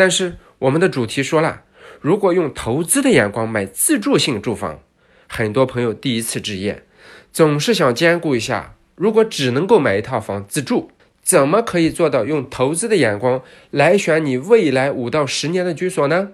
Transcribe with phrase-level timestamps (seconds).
[0.00, 1.64] 但是我们的主题说了，
[2.00, 4.80] 如果用投资的眼光买自住性住房，
[5.28, 6.84] 很多朋友第一次置业，
[7.30, 8.76] 总是想兼顾一下。
[8.94, 10.90] 如果只能够买一套房自住，
[11.22, 16.30] 怎么可以做到用投资的眼光来选你未来五到十年的居所呢？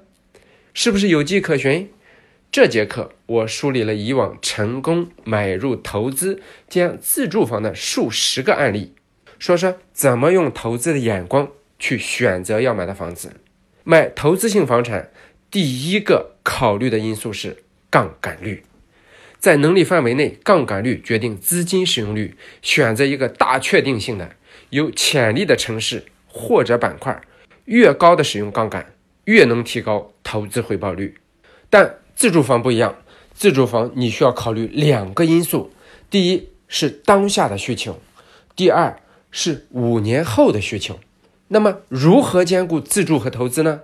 [0.72, 1.90] 是不是有迹可循？
[2.52, 8.94] 这节课我梳理了以往成功买入投资兼自住房的数十个案例，
[9.40, 11.48] 说说怎么用投资的眼光
[11.80, 13.32] 去选择要买的房子。
[13.88, 15.12] 买投资性房产，
[15.48, 18.64] 第一个考虑的因素是杠杆率。
[19.38, 22.36] 在能力范围内，杠杆率决定资金使用率。
[22.62, 24.32] 选择一个大确定性的、
[24.70, 27.20] 有潜力的城市或者板块，
[27.66, 28.92] 越高的使用杠杆，
[29.26, 31.18] 越能提高投资回报率。
[31.70, 32.96] 但自住房不一样，
[33.34, 35.70] 自住房你需要考虑两个因素：
[36.10, 38.00] 第一是当下的需求，
[38.56, 38.98] 第二
[39.30, 40.98] 是五年后的需求。
[41.48, 43.80] 那么，如何兼顾自住和投资呢？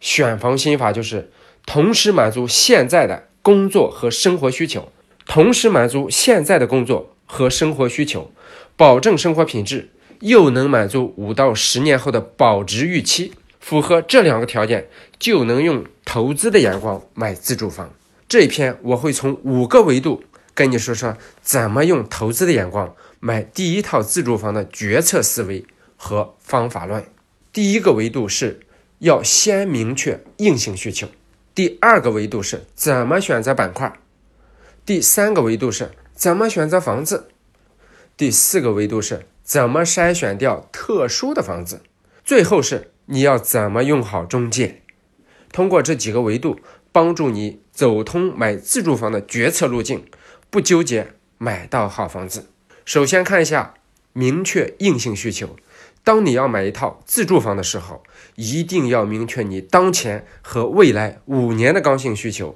[0.00, 1.30] 选房心法就是
[1.66, 3.24] 同时满足现在的。
[3.42, 4.92] 工作和生活需求，
[5.24, 8.30] 同时满足现在的工作和生活需求，
[8.76, 9.88] 保证生活品质，
[10.20, 17.90] 又能满足五到十年后的保值预期，符合这两个条件，就能用投资的眼光买自住房。
[18.28, 25.64] 这一篇我会从五个维度跟你说说，怎么用投资的眼光买第一套自住房的决策思维
[26.02, 27.04] 和方法论。
[27.52, 28.60] 第一个维度是
[29.00, 31.06] 要先明确硬性需求。
[31.54, 33.92] 第二个维度是怎么选择板块，
[34.86, 37.28] 第三个维度是怎么选择房子，
[38.16, 41.82] 第四个维度是怎么筛选掉特殊的房子，
[42.24, 44.80] 最后是你要怎么用好中介。
[45.52, 46.58] 通过这几个维度，
[46.92, 50.06] 帮助你走通买自住房的决策路径，
[50.48, 52.46] 不纠结买到好房子。
[52.86, 53.74] 首先看一下
[54.14, 55.56] 明确硬性需求。
[56.02, 58.02] 当你要买一套自住房的时候，
[58.34, 62.54] 一定要明确你当前和未来五年的刚性需求。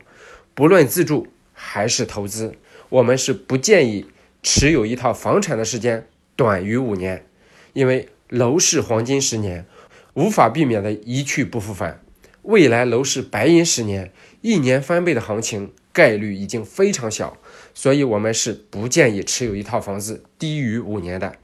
[0.55, 2.55] 不论自住还是投资，
[2.89, 4.07] 我们是不建议
[4.43, 7.27] 持有一套房产的时间短于五年，
[7.75, 9.67] 因为楼市黄金十年
[10.15, 12.01] 无法避免的一去不复返。
[12.43, 14.11] 未来楼市白银十年，
[14.41, 17.37] 一年翻倍的行情概率已经非常小，
[17.75, 21.37] 所以我们是不建议持有一套房子低于五年的，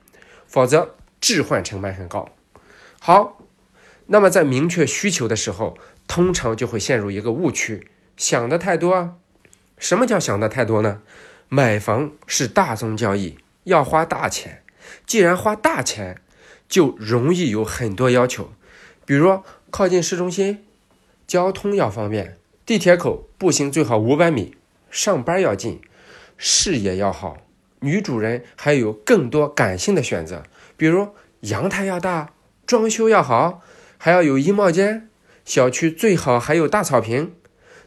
[0.47, 0.95] 否则。
[1.21, 2.29] 置换成本很高。
[2.99, 3.43] 好，
[4.07, 5.77] 那么在明确需求的时候，
[6.07, 9.19] 通常就会陷入一个误区，想的太多。
[9.79, 11.03] 什么叫想的太多呢？
[11.49, 14.63] 买房是大宗交易，要花大钱。
[15.07, 16.21] 既然花大钱，
[16.69, 18.53] 就容易有很多要求，
[19.05, 20.65] 比如靠近市中心，
[21.27, 24.57] 交通要方便，地铁口步行最好五百米，
[24.91, 25.81] 上班要近，
[26.37, 27.39] 视野要好。
[27.81, 30.45] 女主人还有更多感性的选择。
[30.81, 31.11] 比如
[31.41, 32.33] 阳台要大，
[32.67, 33.61] 装修要好，
[33.99, 35.11] 还要有衣帽间，
[35.45, 37.35] 小区最好还有大草坪。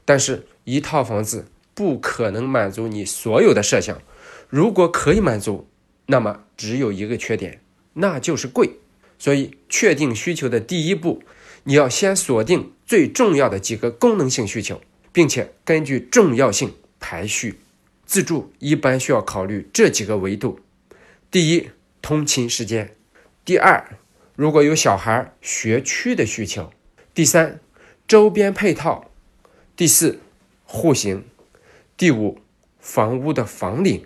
[0.06, 4.00] 但是，一套房子不可能满足你所有的设想。
[4.48, 5.68] 如果可以满足，
[6.06, 7.62] 那么只有一个缺点，
[7.94, 8.70] 那就是贵。
[9.18, 11.24] 所以，确定需求的第一步，
[11.64, 14.80] 你要先锁定最重要的几个功能性需求，
[15.12, 17.58] 并且根据重要性排序。
[18.06, 20.60] 自住一般需要考虑这几个维度：
[21.32, 21.72] 第一。
[22.04, 22.98] 通勤时间，
[23.46, 23.98] 第二，
[24.36, 26.70] 如果有小孩学区的需求，
[27.14, 27.62] 第三，
[28.06, 29.10] 周边配套，
[29.78, 30.20] 第四，
[30.66, 31.24] 户型，
[31.96, 32.40] 第五，
[32.78, 34.06] 房屋的房龄。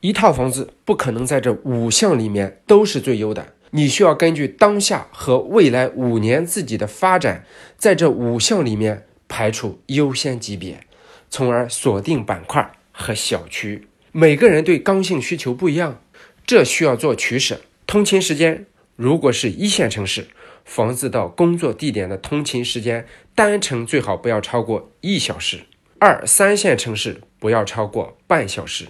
[0.00, 7.46] 一套房子不可能在这五项里面都是最优的，你需要根据当下和未来五年自己的发展，
[7.78, 10.84] 在这五项里面排除优先级别，
[11.30, 13.86] 从而锁定板块和小区。
[14.10, 16.00] 每个人对刚性需求不一样。
[16.46, 17.60] 这需要做取舍。
[17.86, 18.66] 通勤时间，
[18.96, 20.26] 如果是一线城市，
[20.64, 25.58] 房子到工作地点的通勤时间单程最好不要超过一小时；
[25.98, 28.86] 二三线城市不要超过半小时。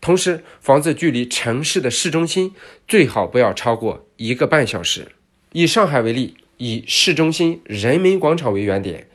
[0.00, 2.54] 同时，房子距离城市的市中心
[2.88, 5.08] 最好不要超过一个半小时。
[5.52, 9.08] 以上海为例，以市中心人民广场为原点，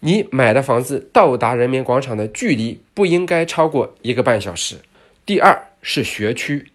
[0.00, 4.76] 你买的房子到达人民广场的距离不应该超过一个半小时。
[5.26, 6.68] 第二是学区。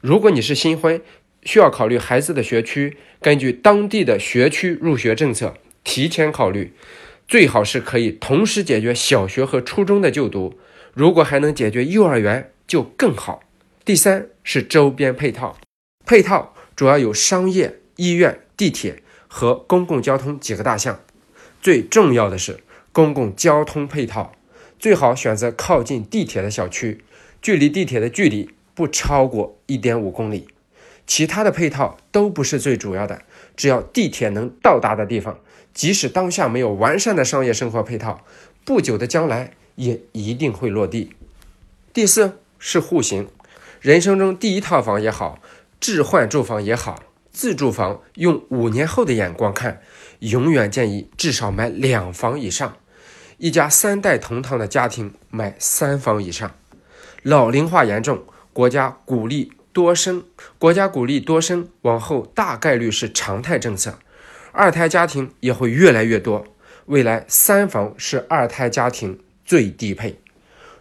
[0.00, 1.02] 如果你是新婚，
[1.42, 5.54] 需要考虑孩子的学区，根据当地的学区入学政策
[5.84, 6.72] 提前考虑，
[7.28, 10.58] 最好是可以同时解决小学和初中的就读。
[10.94, 13.42] 如果还能解决幼儿园就更好。
[13.84, 15.58] 第三是周边配套，
[16.06, 21.00] 配套主要有商业、医院、地铁和公共交通几个大项。
[21.60, 22.60] 最重要的是
[22.90, 24.32] 公共交通配套，
[24.78, 27.04] 最好选择靠近地铁的小区，
[27.42, 28.48] 距离地铁的距离。
[28.74, 30.48] 不超过一点五公里，
[31.06, 33.22] 其他的配套都不是最主要的，
[33.56, 35.38] 只要地铁能到达的地方，
[35.74, 38.24] 即使当下没有完善的商业生活配套，
[38.64, 41.12] 不久的将来也一定会落地。
[41.92, 43.28] 第四是户型，
[43.80, 45.40] 人生中第一套房也好，
[45.80, 47.02] 置换住房也好，
[47.32, 49.80] 自住房用五年后的眼光看，
[50.20, 52.76] 永远建议至少买两房以上。
[53.38, 56.52] 一家三代同堂的家庭买三房以上。
[57.22, 60.24] 老龄化严重，国家鼓励多生，
[60.58, 63.98] 国家鼓励多生，往后大概率是常态政策。
[64.52, 66.44] 二胎家庭也会越来越多，
[66.86, 70.18] 未来三房是二胎家庭最低配。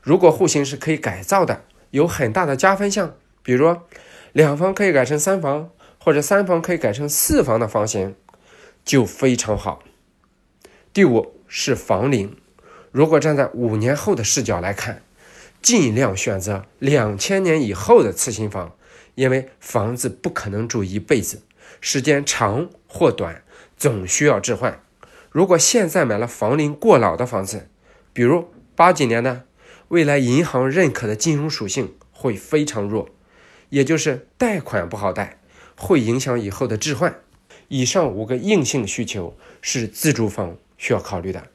[0.01, 3.13] 如果户型是可以改造的，有很大的加分项，
[3.43, 3.77] 比如
[4.33, 5.69] 两房可以改成三房，
[5.99, 8.15] 或者三房可以改成四房的房型，
[8.83, 9.83] 就非常好。
[10.91, 12.35] 第五是房龄。
[12.91, 15.03] 如果站在五年后的视角来看，
[15.61, 18.75] 尽量选择两千年以后的次新房，
[19.15, 21.41] 因为房子不可能住一辈子，
[21.81, 23.43] 时间长或短
[23.77, 24.81] 总需要置换。
[25.31, 27.69] 如果现在买了房龄过老的房子，
[28.13, 29.43] 比如八几年的，
[29.89, 33.09] 未来银行认可的金融属性会非常弱，
[33.69, 35.39] 也就是贷款不好贷，
[35.75, 37.19] 会影响以后的置换。
[37.67, 41.47] 以上五个硬性需求是自住房需要考虑的。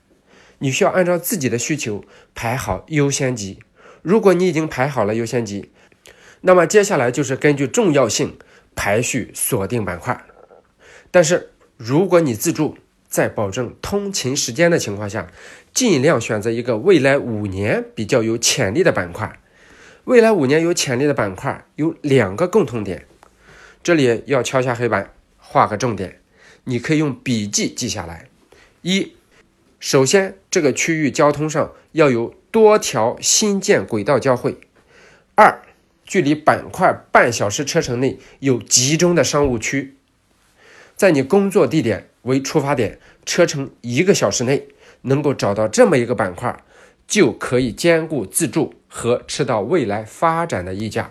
[0.58, 2.04] 你需要按照自己的需求
[2.34, 3.58] 排好优先级。
[4.04, 5.70] 如果你已经排好了优先级，
[6.42, 8.36] 那么接下来就是根据重要性
[8.76, 10.26] 排序锁定板块。
[11.10, 12.76] 但是如果你自住，
[13.08, 15.28] 在保证通勤时间的情况下，
[15.72, 19.40] 尽量选择一个未来五年比较有潜力的板块。
[20.04, 23.06] 未来五年有潜力的板块有两个共同点，
[23.82, 26.20] 这里要敲下黑板，画个重点，
[26.64, 28.28] 你可以用笔记记下来。
[28.82, 29.14] 一
[29.80, 34.60] 首先，这个区域交通上要有多条新建轨道交汇。
[35.34, 35.60] 二，
[36.04, 39.96] 距离板块半小时车程内有集中的商务区，
[40.94, 44.68] 在你工作地点为出发点，车程一个小时内
[45.02, 46.56] 能够找到这么一个板块，
[47.08, 51.10] 就可以兼顾自住和吃到未来发展的溢价。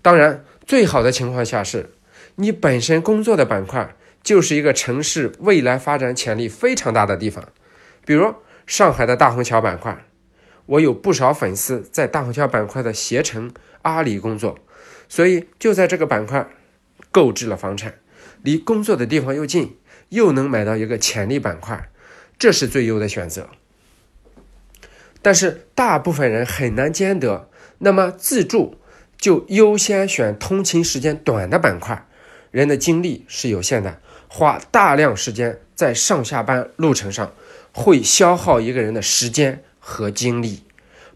[0.00, 1.90] 当然，最好的情况下是
[2.36, 7.48] 你本身工作的板块就是一个城市未来发展潜力非常大的地方。
[8.06, 8.32] 比如
[8.64, 10.04] 上海的大虹桥板块，
[10.72, 13.52] 我有不少粉丝在大虹桥板块的携程、
[13.82, 14.58] 阿里工作，
[15.06, 16.48] 所以就在这个板块
[17.10, 17.96] 购置了房产，
[18.42, 19.76] 离工作的地方又近，
[20.08, 21.90] 又能买到一个潜力板块，
[22.38, 23.50] 这是最优的选择。
[25.20, 28.78] 但是大部分人很难兼得，那么自住
[29.18, 32.06] 就优先选通勤时间短的板块。
[32.50, 37.32] 人的精力是有限的，花大量时间在上下班路程上。
[37.74, 40.62] 会消耗一个人的时间和精力，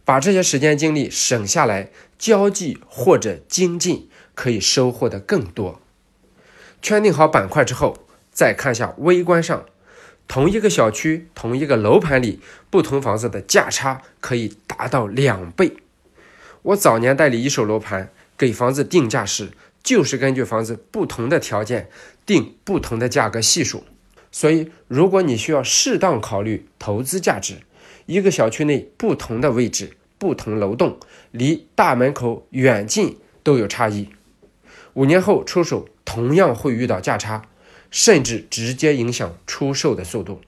[0.05, 5.81] 把这些时间精力省下来，交际或者精进，可以收获的更多。
[6.83, 7.97] 圈定好板块之后，
[8.33, 9.65] 再看下微观上，
[10.27, 15.77] 同一个小区、同一个楼盘里，不同房子的价差可以达到两倍。
[16.63, 19.53] 我早年代理一手楼盘，给房子定价时，
[19.85, 21.89] 就是根据房子不同的条件
[22.27, 23.85] 定不同的价格系数。
[24.33, 27.61] 所以，如果你需要适当考虑投资价值，
[28.07, 30.99] 一个小区内不同的位置、不同楼栋、
[31.31, 34.09] 离大门口远近都有差异，
[34.95, 37.43] 五年后出手同样会遇到价差，
[37.91, 40.41] 甚至直接影响出售的速度。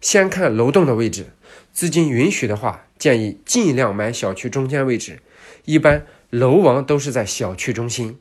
[0.00, 1.26] 先看楼栋的位置，
[1.72, 5.20] 资金允许的话，建议尽量买小区中间位置，
[5.64, 8.18] 一般楼王都是在小区中心，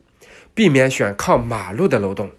[0.54, 2.32] 避免选靠马路的楼栋。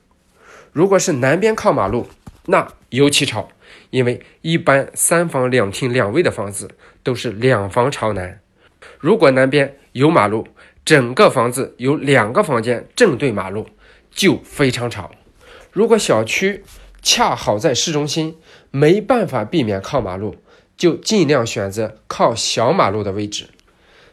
[0.73, 2.09] 如果是南边靠马路，
[2.47, 3.49] 那尤其吵，
[3.91, 6.71] 因为一般三房两厅两卫的房子
[7.03, 8.41] 都是两房朝南。
[8.99, 10.47] 如果南边有马路，
[10.85, 13.67] 整个房子有两个房间正对马路，
[14.11, 15.11] 就非常吵。
[15.73, 16.63] 如果小区
[17.03, 18.37] 恰好在市中心，
[18.71, 20.37] 没办法避免靠马路，
[20.77, 23.49] 就尽量选择靠小马路的位置。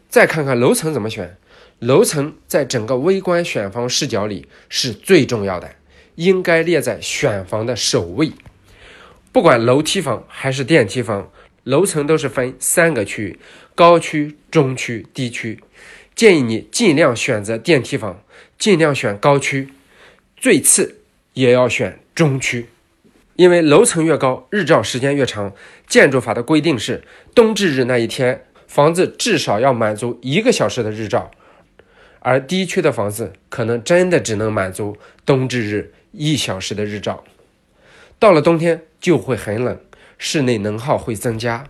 [0.09, 1.37] 再看看楼层怎么选，
[1.79, 5.69] 楼层在整个微观选房视角里是最重要的。
[6.15, 8.31] 应该列在选房的首位。
[9.33, 11.31] 不管楼梯房还是电梯房，
[11.63, 13.39] 楼层都是分三个区域：
[13.73, 15.59] 高区、中区、低区。
[16.13, 18.23] 建议你尽量选择电梯房，
[18.59, 19.69] 尽量选高区，
[20.37, 20.99] 最次
[21.33, 22.67] 也要选中区。
[23.35, 25.51] 因为楼层越高，日照时间越长。
[25.87, 31.31] 建筑法的规定是，冬至日那一天，房子至少要满足一个小时的日照，
[32.19, 35.91] 而低区的房子可能真的只能满足冬至日。
[36.11, 37.23] 一小时的日照，
[38.23, 39.77] 到了冬天就会很冷，
[40.17, 41.65] 室内能耗会增加。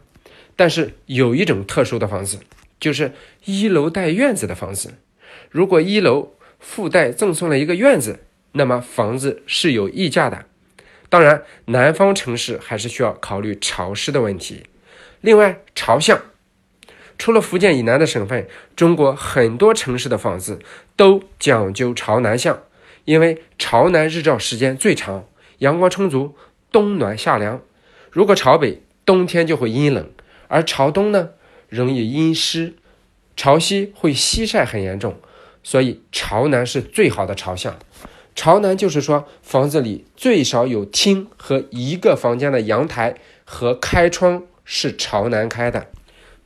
[0.55, 2.37] 但是有一种特殊的房子，
[2.79, 3.11] 就是
[3.45, 4.93] 一楼带院子的房子。
[5.49, 8.19] 如果一楼附带赠送了一个院子，
[8.51, 10.45] 那么房子是有溢价的。
[11.09, 14.67] 当然，南方城市还是需要考虑潮湿的问题。
[15.21, 16.21] 另外，朝向，
[17.17, 20.59] 除了福建以南的省份，中国很多城市的房子
[20.95, 22.61] 都讲究朝南向，
[23.05, 25.25] 因为朝南日照时间最长，
[25.63, 26.35] 阳光充足，
[26.73, 27.61] 冬暖夏凉。
[28.11, 30.11] 如果朝北，冬天就会阴冷，
[30.49, 31.29] 而朝东呢，
[31.69, 32.73] 容易阴湿，
[33.37, 35.15] 朝西会西晒很严重。
[35.63, 37.79] 所以朝南是最好的朝向。
[38.35, 43.15] 朝南就是说，房子里最少有厅和一个房间的阳台
[43.45, 45.87] 和开窗是朝南开的。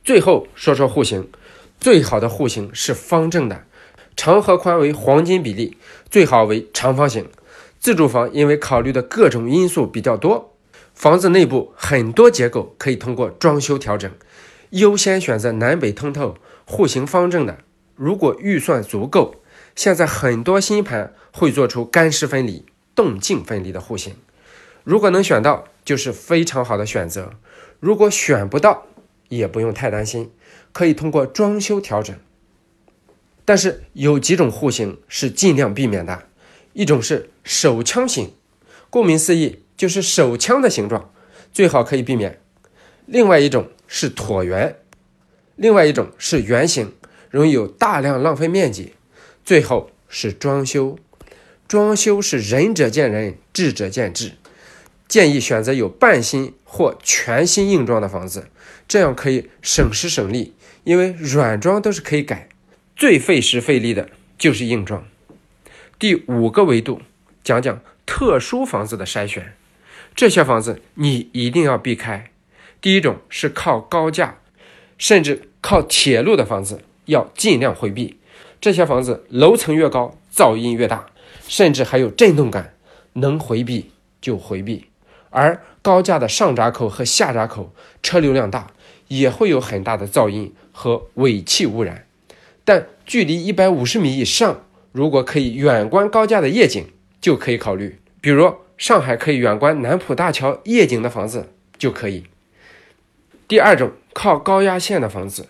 [0.04, 1.28] 最后说说户型，
[1.80, 3.64] 最好的户型是方正的，
[4.14, 5.76] 长和宽为黄金比例，
[6.08, 7.28] 最好为长方形。
[7.80, 10.56] 自住房因为考虑的各种因素比较多，
[10.94, 14.10] 房子内部很多结构可以通过装修调整，
[14.70, 17.58] 优先选择南北通透、户型方正的。
[17.94, 19.36] 如果预算足够，
[19.74, 24.14] 现在很多新盘会做出干湿分离、动静分离的户型。
[24.84, 27.30] 如果能选到，就是非常好的选择；
[27.78, 28.86] 如果选不到，
[29.28, 30.32] 也不用太担心，
[30.72, 32.16] 可以通过装修调整。
[33.44, 36.27] 但是有几种户型是尽量避免的，
[36.78, 38.30] 一种是手枪型，
[38.88, 41.12] 顾名思义就是手枪的形状，
[41.52, 42.34] 最好可以避免；
[43.04, 44.76] 另外一种是椭圆，
[45.56, 46.92] 另外一种是圆形。
[47.30, 48.92] 容易有大量浪费面积，
[49.44, 50.96] 最后是装修。
[51.66, 54.34] 装修是仁者见仁，智者见智。
[55.08, 58.46] 建议选择有半新或全新硬装的房子，
[58.86, 60.54] 这样可以省时省力。
[60.84, 62.48] 因为软装都是可以改，
[62.94, 64.08] 最费时费力的
[64.38, 65.04] 就是硬装。
[65.98, 67.02] 第五个维度
[67.42, 69.54] 讲讲特殊房子的筛选，
[70.14, 72.30] 这些房子你一定要避开。
[72.80, 74.38] 第一种是靠高架，
[74.96, 76.82] 甚至靠铁路的房子。
[77.06, 78.18] 要尽量回避
[78.60, 81.06] 这些房子，楼层越高，噪音越大，
[81.48, 82.74] 甚至还有震动感。
[83.14, 83.90] 能回避
[84.20, 84.84] 就回避。
[85.30, 88.70] 而高架的上闸口和下闸口车流量大，
[89.08, 92.06] 也会有很大的噪音和尾气污染。
[92.64, 94.66] 但距离一百五十米以上，
[94.98, 96.84] 如果可以远观高架的夜景，
[97.20, 98.00] 就可以考虑。
[98.20, 102.24] 比如上海可以远观南浦大桥夜景的房子就可以。
[103.46, 105.46] 第二种，靠高压线的房子。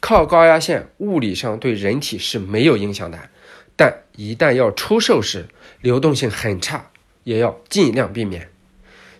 [0.00, 3.28] 靠高压线，物理上对人体是没有影响的，
[3.76, 5.44] 但一旦要出售时，
[5.82, 6.90] 流动性很差，
[7.24, 8.48] 也要尽量避免。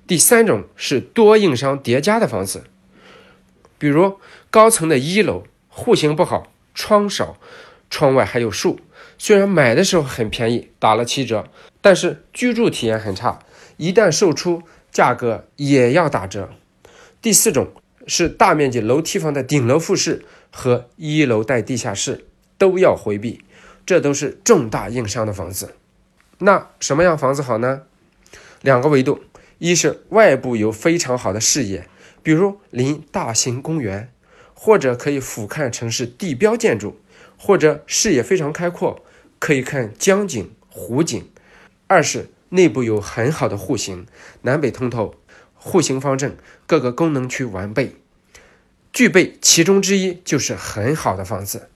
[0.07, 2.65] 第三种是多硬伤叠加的房子，
[3.77, 4.19] 比如
[4.51, 7.37] 高层的一楼，户型不好，窗少，
[7.91, 8.81] 窗外还有树，
[9.19, 11.49] 虽然买的时候很便宜，打了七折，
[11.81, 13.39] 但是居住体验很差，
[13.77, 16.51] 一旦售出，价格也要打折。
[17.21, 17.69] 第四种
[18.07, 20.25] 是大面积楼梯房的顶楼复式。
[20.59, 22.25] 和一楼带地下室
[22.57, 23.43] 都要回避，
[23.85, 25.75] 这都是重大硬伤的房子。
[26.39, 27.83] 那什么样房子好呢？
[28.63, 29.21] 两个维度，
[29.59, 31.87] 一是外部有非常好的视野，
[32.23, 34.11] 比如临大型公园，
[34.55, 36.99] 或者可以俯瞰城市地标建筑，
[37.37, 39.05] 或者视野非常开阔，
[39.39, 41.29] 可以看江景、湖景。
[41.87, 44.07] 二是内部有很好的户型，
[44.43, 45.15] 南北通透，
[45.55, 47.97] 户型方正，各个功能区完备。
[48.93, 51.69] 具备其中之一就是很好的房子。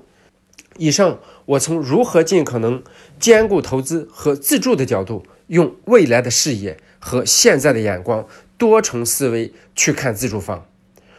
[0.78, 2.82] 以上我从如何尽可能
[3.18, 8.26] 兼顾投资和自住的角度，用未来的视野和现在的眼光，
[8.56, 10.66] 多重思维去看自住房。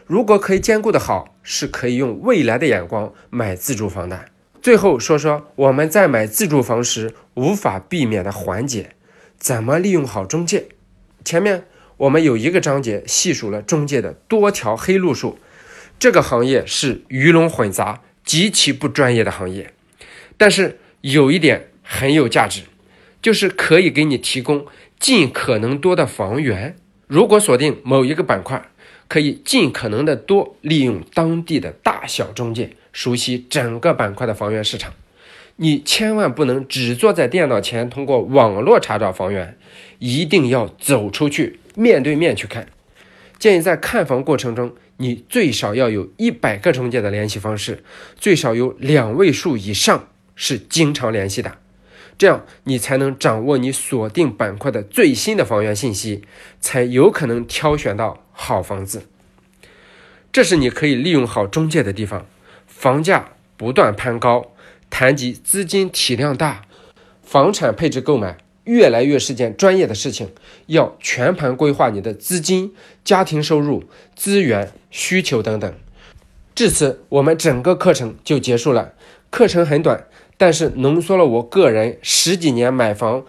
[0.08, 4.26] 如果可以兼顾的好，是可以用未来的眼光买自住房的。
[4.62, 8.92] 最后说说我们在买自住房时无法避免的环节，
[9.38, 10.68] 怎么利用好中介。
[11.26, 11.66] 前面
[11.98, 15.40] 我们有一个章节细数了中介的多条黑路数。
[15.98, 19.74] 这个行业是鱼龙混杂、极其不专业的行业，
[20.38, 22.64] 但是有一点很有价值，
[23.22, 24.66] 就是可以给你提供
[25.00, 26.76] 尽可能多的房源。
[27.08, 28.72] 如果锁定某一个板块，
[29.08, 34.94] 可以尽可能的多利用当地的大小中介，熟悉整个板块的房源市场。
[35.58, 39.58] 你千万不能只坐在电脑前通过网络查找房源，
[40.00, 42.68] 一定要走出去，面对面去看。
[43.38, 44.74] 建议在看房过程中。
[44.98, 47.84] 你最少要有一百个中介的联系方式，
[48.20, 51.58] 最少有两位数以上是经常联系的，
[52.20, 56.22] 这样你才能掌握你锁定板块的最新的房源信息，
[56.60, 59.08] 才有可能挑选到好房子。
[60.32, 62.28] 这是你可以利用好中介的地方。
[62.82, 64.54] 房价不断攀高，
[64.90, 66.64] 谈及资金体量大，
[67.22, 68.40] 房产配置购买。
[68.64, 70.32] 越来越是件专业的事情，
[70.66, 72.74] 要全盘规划你的资金、
[73.04, 73.84] 家庭收入、
[74.16, 75.72] 资源需求等等。
[76.56, 78.94] 至此，我们整个课程就结束了。
[79.30, 83.24] 课程很短，但是浓缩了我个人十几年买房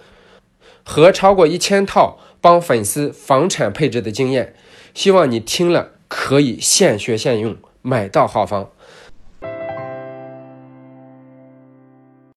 [0.82, 4.54] 和超过一千套帮粉丝房产配置的经验，
[4.94, 8.70] 希望你听了可以现学现用，买到好房。